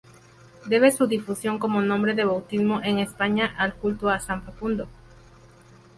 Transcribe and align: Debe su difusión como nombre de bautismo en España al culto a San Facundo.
Debe 0.65 0.89
su 0.91 1.05
difusión 1.05 1.59
como 1.59 1.79
nombre 1.83 2.15
de 2.15 2.25
bautismo 2.25 2.81
en 2.83 2.97
España 2.97 3.53
al 3.59 3.75
culto 3.75 4.09
a 4.09 4.19
San 4.19 4.41
Facundo. 4.41 4.87